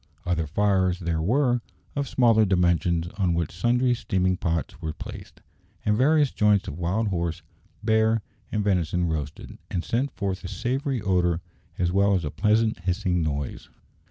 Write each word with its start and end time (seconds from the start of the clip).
Other 0.25 0.47
fires 0.47 0.97
there 0.97 1.21
were, 1.21 1.61
of 1.95 2.09
smaller 2.09 2.43
dimensions, 2.43 3.07
on 3.19 3.35
which 3.35 3.51
sundry 3.55 3.93
steaming 3.93 4.35
pots 4.35 4.81
were 4.81 4.93
placed, 4.93 5.41
and 5.85 5.95
various 5.95 6.31
joints 6.31 6.67
of 6.67 6.79
wild 6.79 7.09
horse, 7.09 7.43
bear, 7.83 8.23
and 8.51 8.63
venison 8.63 9.05
roasted, 9.05 9.59
and 9.69 9.83
sent 9.85 10.09
forth 10.09 10.43
a 10.43 10.47
savoury 10.47 11.03
odour 11.03 11.39
as 11.77 11.91
well 11.91 12.15
as 12.15 12.25
a 12.25 12.31
pleasant 12.31 12.79
hissing 12.79 13.21
noise. 13.21 13.69